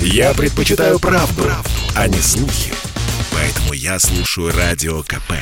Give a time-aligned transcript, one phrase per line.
[0.00, 2.72] Я предпочитаю правду, правду, а не слухи.
[3.32, 5.32] Поэтому я слушаю Радио КП.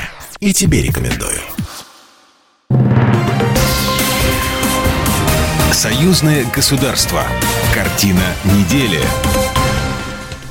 [0.41, 1.41] И тебе рекомендую.
[5.73, 7.27] Союзное государство.
[7.75, 9.01] Картина недели.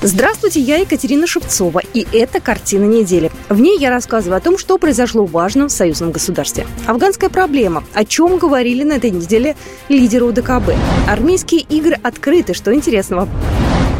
[0.05, 3.31] Здравствуйте, я Екатерина Шевцова, и это «Картина недели».
[3.47, 6.67] В ней я рассказываю о том, что произошло важно в союзном государстве.
[6.85, 7.85] Афганская проблема.
[7.93, 9.55] О чем говорили на этой неделе
[9.87, 10.73] лидеры УДКБ.
[11.07, 12.53] Армейские игры открыты.
[12.53, 13.29] Что интересного?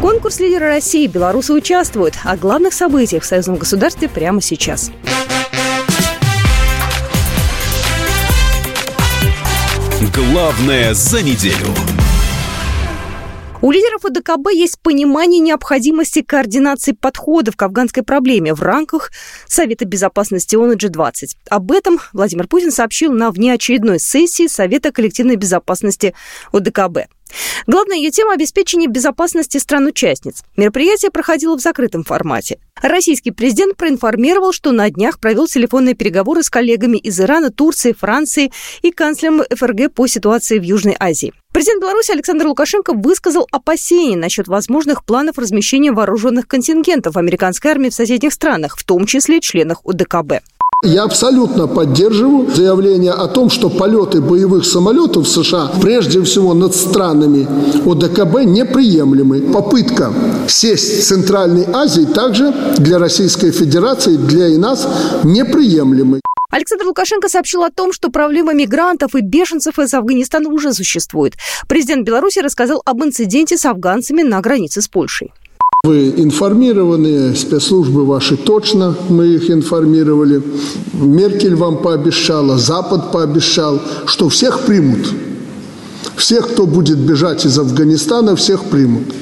[0.02, 1.06] Конкурс лидера России.
[1.06, 2.16] Белорусы участвуют.
[2.22, 4.90] О главных событиях в союзном государстве прямо сейчас.
[10.14, 12.03] Главное за неделю.
[13.64, 19.10] У лидеров ОДКБ есть понимание необходимости координации подходов к афганской проблеме в рамках
[19.46, 21.28] Совета безопасности ООН G20.
[21.48, 26.14] Об этом Владимир Путин сообщил на внеочередной сессии Совета коллективной безопасности
[26.52, 27.08] ОДКБ.
[27.66, 30.42] Главная ее тема– обеспечение безопасности стран-участниц.
[30.56, 32.58] Мероприятие проходило в закрытом формате.
[32.82, 38.52] Российский президент проинформировал, что на днях провел телефонные переговоры с коллегами из Ирана, Турции, Франции
[38.82, 41.32] и канцлером ФРГ по ситуации в Южной Азии.
[41.52, 47.94] Президент Беларуси Александр Лукашенко высказал опасения насчет возможных планов размещения вооруженных контингентов американской армии в
[47.94, 50.42] соседних странах, в том числе членах ОДКБ.
[50.84, 56.74] Я абсолютно поддерживаю заявление о том, что полеты боевых самолетов в США, прежде всего над
[56.74, 57.46] странами
[57.86, 59.40] ОДКБ, неприемлемы.
[59.40, 60.12] Попытка
[60.46, 64.86] сесть в Центральной Азии также для Российской Федерации, для и нас
[65.24, 66.20] неприемлемы.
[66.50, 71.34] Александр Лукашенко сообщил о том, что проблема мигрантов и беженцев из Афганистана уже существует.
[71.66, 75.32] Президент Беларуси рассказал об инциденте с афганцами на границе с Польшей.
[75.84, 80.42] Вы информированы, спецслужбы ваши точно, мы их информировали.
[80.94, 85.06] Меркель вам пообещала, Запад пообещал, что всех примут.
[86.16, 89.12] Всех, кто будет бежать из Афганистана, всех примут.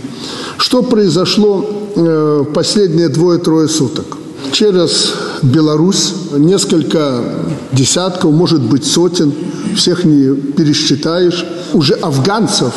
[0.56, 4.18] Что произошло э, последние двое-трое суток?
[4.52, 7.24] Через Беларусь несколько
[7.72, 9.34] десятков, может быть сотен,
[9.74, 12.72] всех не пересчитаешь, уже афганцев,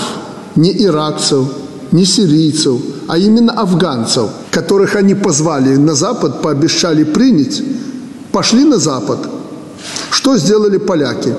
[0.56, 1.46] не иракцев,
[1.92, 7.62] не сирийцев– а именно афганцев, которых они позвали на Запад, пообещали принять,
[8.32, 9.20] пошли на Запад.
[10.12, 11.34] Что сделали поляки?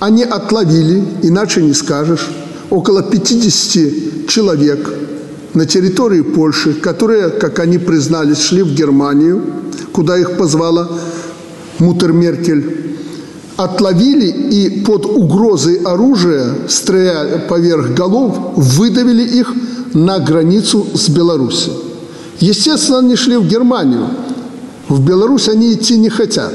[0.00, 2.26] Они отловили, иначе не скажешь,
[2.70, 4.90] около 50 человек
[5.54, 9.42] на территории Польши, которые, как они признались, шли в Германию,
[9.92, 10.88] куда их позвала
[11.78, 12.96] Мутер Меркель,
[13.56, 19.52] отловили и под угрозой оружия, стреляя поверх голов, выдавили их
[20.04, 21.74] на границу с Беларусью.
[22.38, 24.08] Естественно, они шли в Германию.
[24.88, 26.52] В Беларусь они идти не хотят.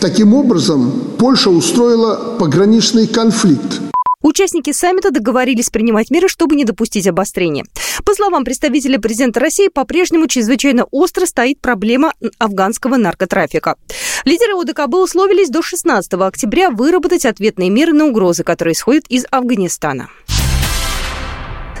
[0.00, 3.80] Таким образом, Польша устроила пограничный конфликт.
[4.20, 7.64] Участники саммита договорились принимать меры, чтобы не допустить обострения.
[8.04, 13.76] По словам представителя президента России, по-прежнему чрезвычайно остро стоит проблема афганского наркотрафика.
[14.24, 20.08] Лидеры ОДКБ условились до 16 октября выработать ответные меры на угрозы, которые исходят из Афганистана.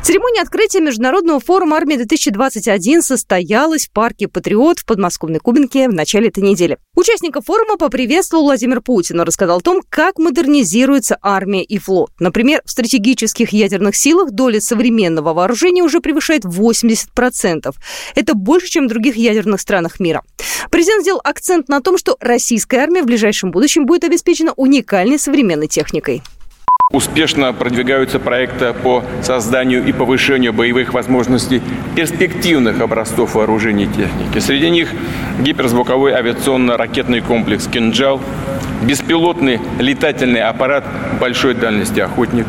[0.04, 6.42] Церемония открытия Международного форума «Армия-2021» состоялась в парке «Патриот» в подмосковной Кубинке в начале этой
[6.42, 6.76] недели.
[6.94, 12.10] Участников форума поприветствовал Владимир Путин и рассказал о том, как модернизируется армия и флот.
[12.20, 17.74] Например, в стратегических ядерных силах доля современного вооружения уже превышает 80%.
[18.14, 20.22] Это больше, чем в других ядерных странах мира.
[20.70, 25.66] Президент сделал акцент на том, что российская армия в ближайшем будущем будет обеспечена уникальной современной
[25.66, 26.22] техникой.
[26.90, 31.62] Успешно продвигаются проекты по созданию и повышению боевых возможностей
[31.96, 34.38] перспективных образцов вооружений и техники.
[34.38, 34.90] Среди них
[35.40, 38.20] гиперзвуковой авиационно-ракетный комплекс «Кинжал»,
[38.82, 40.84] беспилотный летательный аппарат
[41.18, 42.46] большой дальности «Охотник».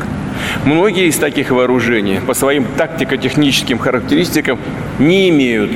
[0.65, 4.59] Многие из таких вооружений по своим тактико-техническим характеристикам
[4.99, 5.71] не имеют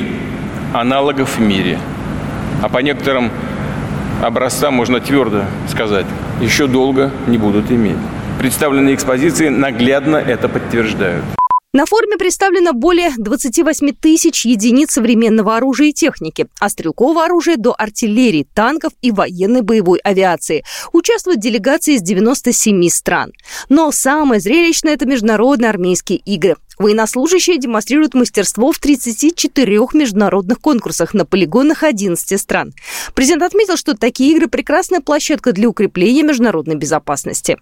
[0.74, 1.80] аналогов в мире.
[2.62, 3.32] А по некоторым
[4.22, 6.06] образцам можно твердо сказать,
[6.42, 7.96] еще долго не будут иметь.
[8.40, 11.26] Представленные экспозиции наглядно это подтверждают.
[11.74, 17.76] На форуме представлено более 28 тысяч единиц современного оружия и техники, от стрелкового оружия до
[17.78, 20.64] артиллерии, танков и военной боевой авиации.
[20.94, 23.34] Участвуют делегации из 97 стран.
[23.68, 26.56] Но самое зрелищное– это международные армейские игры.
[26.80, 32.74] Военнослужащие демонстрируют мастерство в 34 международных конкурсах на полигонах 11 стран.
[33.14, 37.58] Президент отметил, что такие игры– прекрасная площадка для укрепления международной безопасности.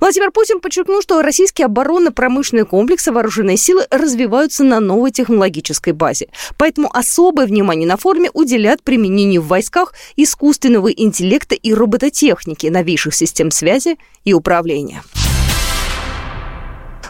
[0.00, 6.26] Владимир Путин подчеркнул, что российские оборонно-промышленные комплексы вооруженные силы развиваются на новой технологической базе.
[6.58, 13.52] Поэтому особое внимание на форуме уделят применению в войсках искусственного интеллекта и робототехники, новейших систем
[13.52, 15.04] связи и управления.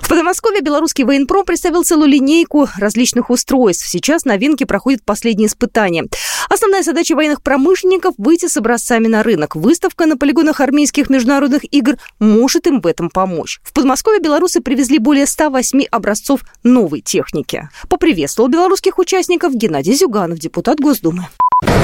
[0.06, 3.88] В Подмосковье белорусский военпром представил целую линейку различных устройств.
[3.88, 6.04] Сейчас новинки проходят последние испытания.
[6.48, 9.56] Основная задача военных промышленников– выйти с образцами на рынок.
[9.56, 13.58] Выставка на полигонах армейских международных игр может им в этом помочь.
[13.64, 17.68] В Подмосковье белорусы привезли более 108 образцов новой техники.
[17.88, 21.26] Поприветствовал белорусских участников Геннадий Зюганов, депутат Госдумы.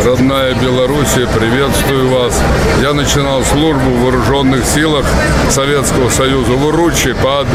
[0.05, 2.37] Родная Белоруссия, приветствую вас.
[2.83, 5.07] Я начинал службу в вооруженных силах
[5.49, 7.47] Советского Союза в Уручи под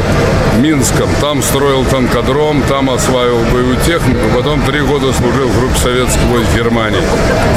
[0.57, 1.09] Минском.
[1.19, 4.21] Там строил танкодром, там осваивал боевую технику.
[4.33, 7.01] Потом три года служил в группе советских войск Германии.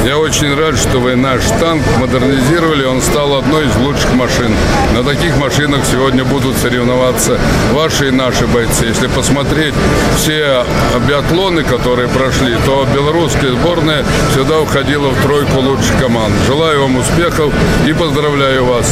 [0.05, 2.83] Я очень рад, что вы наш танк модернизировали.
[2.83, 4.53] Он стал одной из лучших машин.
[4.93, 7.39] На таких машинах сегодня будут соревноваться
[7.71, 8.85] ваши и наши бойцы.
[8.85, 9.73] Если посмотреть
[10.17, 10.65] все
[11.07, 16.33] биатлоны, которые прошли, то белорусская сборная всегда всегда уходила в тройку лучших команд.
[16.47, 17.53] Желаю вам успехов
[17.85, 18.89] и поздравляю вас.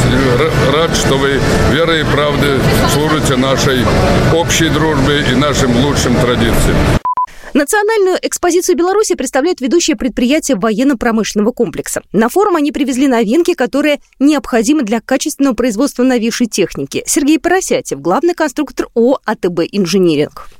[0.74, 1.40] Рад, что вы
[1.72, 2.60] верой и правдой
[2.92, 3.78] служите нашей
[4.34, 6.76] общей дружбе и нашим лучшим традициям.
[7.54, 12.02] Национальную экспозицию Беларуси представляют ведущие предприятия военно-промышленного комплекса.
[12.12, 17.02] На форум они привезли новинки, которые необходимы для качественного производства новейшей техники.
[17.06, 20.50] Сергей Поросятев, главный конструктор ОАО «АТБ Инжиниринг».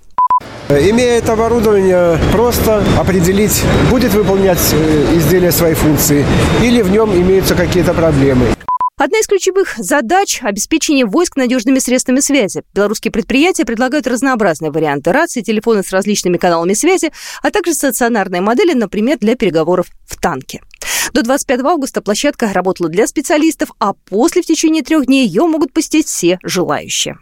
[0.70, 6.25] Имея это оборудование, просто определить, будет выполнять э, изделие свои функции
[6.62, 8.46] или в нем имеются какие-то проблемы.
[8.96, 12.62] Одна из ключевых задач– обеспечение войск надежными средствами связи.
[12.72, 17.11] Белорусские предприятия предлагают разнообразные варианты рации, телефоны с различными каналами связи,
[17.43, 20.61] а также стационарные модели, например, для переговоров в танке.
[21.12, 25.73] До 25 августа площадка работала для специалистов, а после в течение трех дней ее могут
[25.73, 27.19] посетить все желающие.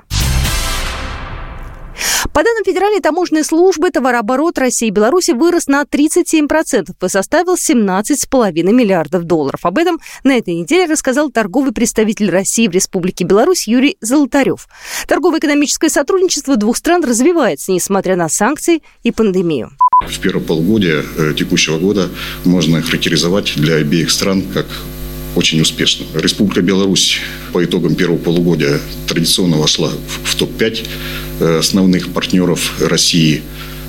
[2.32, 8.52] По данным Федеральной таможенной службы, товарооборот России и Беларуси вырос на 37% и составил 17,5
[8.72, 9.60] миллиардов долларов.
[9.64, 14.68] Об этом на этой неделе рассказал торговый представитель России в Республике Беларусь Юрий Золотарев.
[15.06, 19.70] Торгово-экономическое сотрудничество двух стран развивается, несмотря на санкции и пандемию.
[20.06, 22.08] В первое полугодие э, текущего года
[22.44, 24.66] можно характеризовать для обеих стран как
[25.36, 26.06] очень успешно.
[26.14, 27.20] Республика Беларусь
[27.52, 29.90] по итогам первого полугодия традиционно вошла
[30.24, 30.86] в топ-5
[31.40, 33.42] э, основных партнеров России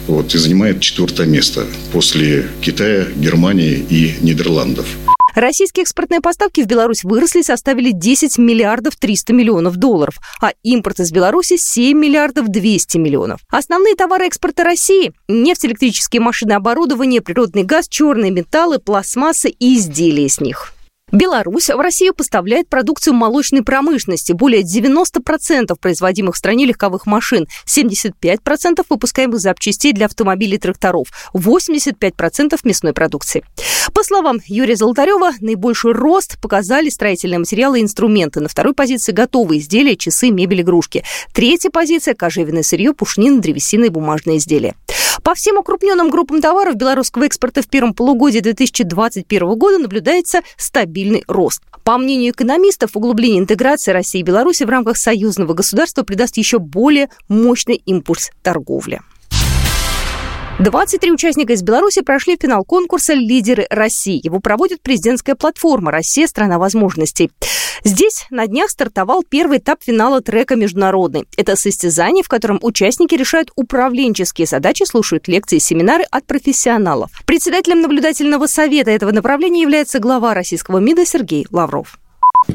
[0.08, 4.88] вот, и занимает четвертое место после Китая, Германии и Нидерландов.
[5.36, 11.00] Российские экспортные поставки в Беларусь выросли и составили 10 миллиардов 300 миллионов долларов, а импорт
[11.00, 13.42] из Беларуси 7 миллиардов 200 миллионов.
[13.50, 20.28] Основные товары экспорта России– нефть, электрические машины, оборудование, природный газ, черные металлы, пластмасса и изделия
[20.28, 20.74] с них.
[21.12, 24.34] Беларусь в Россию поставляет продукцию молочной промышленности.
[24.34, 32.60] Более 90% производимых в стране легковых машин, 75% выпускаемых запчастей для автомобилей и тракторов, 85%
[32.64, 33.44] мясной продукции.
[33.94, 38.40] По словам Юрия Золотарева, наибольший рост показали строительные материалы и инструменты.
[38.40, 41.04] На второй позиции готовые изделия, часы, мебель, игрушки.
[41.34, 44.76] Третья позиция– кожевенное сырье, пушнина, древесина и бумажные изделия.
[45.30, 51.62] По всем укрупненным группам товаров белорусского экспорта в первом полугодии 2021 года наблюдается стабильный рост.
[51.84, 57.12] По мнению экономистов, углубление интеграции России и Беларуси в рамках союзного государства придаст еще более
[57.28, 59.02] мощный импульс торговли.
[60.60, 64.20] 23 участника из Беларуси прошли финал конкурса «Лидеры России».
[64.22, 67.32] Его проводит президентская платформа «Россия– страна возможностей».
[67.86, 71.30] Здесь на днях стартовал первый этап финала трека «Международный».
[71.38, 77.10] Это состязание, в котором участники решают управленческие задачи, слушают лекции и семинары от профессионалов.
[77.26, 82.00] Председателем наблюдательного совета этого направления является глава российского МИДа Сергей Лавров.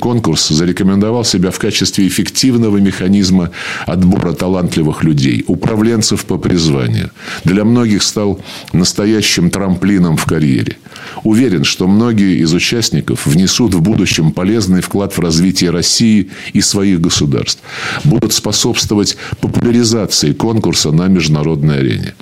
[0.00, 3.50] Конкурс зарекомендовал себя в качестве эффективного механизма
[3.86, 7.10] отбора талантливых людей, управленцев по призванию.
[7.44, 8.40] Для многих стал
[8.72, 10.78] настоящим трамплином в карьере.
[11.22, 17.00] Уверен, что многие из участников внесут в будущем полезный вклад в развитие России и своих
[17.00, 17.62] государств.
[18.04, 22.14] Будут способствовать популяризации конкурса на международной арене.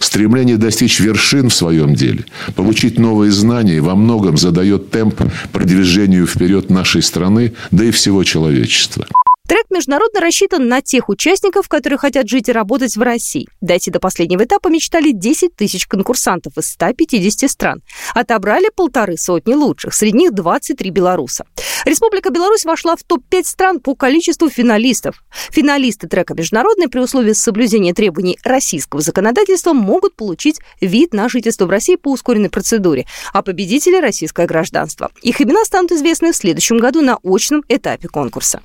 [0.00, 2.24] Стремление достичь вершин в своем деле,
[2.56, 5.20] получить новые знания во многом задает темп
[5.52, 9.06] продвижению вперед нашей страны, да и всего человечества.
[9.50, 13.48] Трек международно рассчитан на тех участников, которые хотят жить и работать в России.
[13.60, 17.82] Дойти до последнего этапа мечтали 10 тысяч конкурсантов из 150 стран.
[18.14, 21.46] Отобрали полторы сотни лучших, среди них 23 белоруса.
[21.84, 25.20] Республика Беларусь вошла в топ-5 стран по количеству финалистов.
[25.50, 31.70] Финалисты трека «Международный» при условии соблюдения требований российского законодательства могут получить вид на жительство в
[31.70, 35.10] России по ускоренной процедуре, а победители– российское гражданство.
[35.22, 38.60] Их имена станут известны в следующем году на очном этапе конкурса.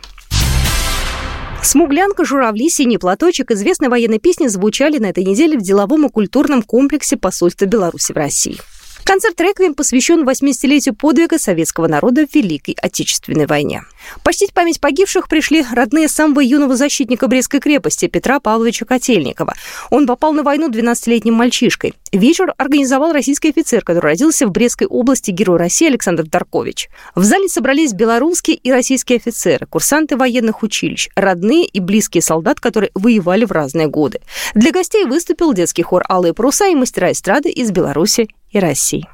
[1.65, 6.61] Смуглянка, журавли, синий платочек известной военной песни звучали на этой неделе в деловом и культурном
[6.61, 8.59] комплексе посольства Беларуси в России.
[9.03, 13.83] Концерт «Реквием» посвящен 80-летию подвига советского народа в Великой Отечественной войне.
[14.23, 19.53] Почтить память погибших пришли родные самого юного защитника Брестской крепости Петра Павловича Котельникова.
[19.89, 21.95] Он попал на войну 12-летним мальчишкой.
[22.15, 26.87] Вечер организовал российский офицер, который родился в Брестской области, герой России Александр Даркович.
[27.13, 32.91] В зале собрались белорусские и российские офицеры, курсанты военных училищ, родные и близкие солдат, которые
[32.95, 34.21] воевали в разные годы.
[34.53, 39.09] Для гостей выступил детский хор «Алые паруса» и мастера эстрады из Беларуси и России.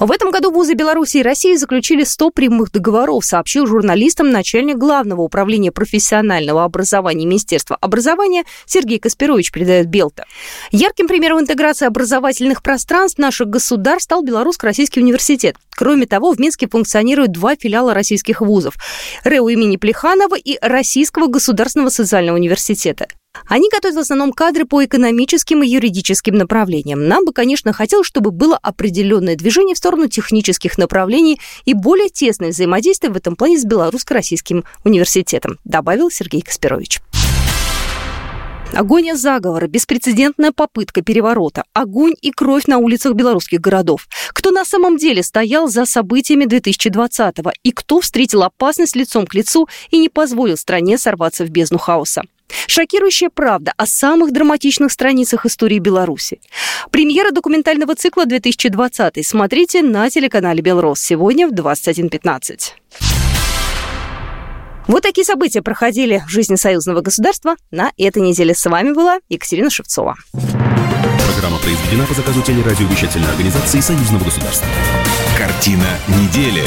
[0.00, 5.20] В этом году вузы Беларуси и России заключили 100 прямых договоров, сообщил журналистам начальник Главного
[5.20, 10.24] управления профессионального образования Министерства образования Сергей Каспирович, передает Белта.
[10.70, 15.56] Ярким примером интеграции образовательных пространств наших государств стал Белорусско-Российский университет.
[15.76, 18.76] Кроме того, в Минске функционируют два филиала российских вузов–
[19.24, 23.06] РЭУ имени Плеханова и Российского государственного социального университета.
[23.46, 27.08] Они готовят в основном кадры по экономическим и юридическим направлениям.
[27.08, 32.50] Нам бы, конечно, хотелось, чтобы было определенное движение в сторону технических направлений и более тесное
[32.50, 37.00] взаимодействие в этом плане с Белорусско-Российским университетом, добавил Сергей Каспирович.
[38.72, 44.06] Агония заговора, беспрецедентная попытка переворота, огонь и кровь на улицах белорусских городов.
[44.28, 49.68] Кто на самом деле стоял за событиями 2020-го и кто встретил опасность лицом к лицу
[49.90, 52.22] и не позволил стране сорваться в бездну хаоса.
[52.66, 56.40] Шокирующая правда о самых драматичных страницах истории Беларуси.
[56.90, 62.58] Премьера документального цикла 2020 смотрите на телеканале «Белрос» сегодня в 21.15.
[64.86, 68.54] Вот такие события проходили в жизни союзного государства на этой неделе.
[68.54, 70.16] С вами была Екатерина Шевцова.
[70.32, 74.66] Программа произведена по заказу телерадиовещательной организации союзного государства.
[75.38, 76.64] Картина недели.